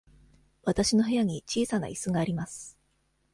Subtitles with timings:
[0.63, 2.75] わたしの部屋に小さないすがあります。